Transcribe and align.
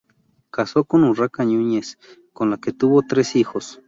Casó 0.49 0.83
con 0.85 1.03
Urraca 1.03 1.45
Núñez 1.45 1.99
con 2.33 2.49
la 2.49 2.57
que 2.57 2.73
tuvo 2.73 3.03
tres 3.03 3.35
hijos. 3.35 3.79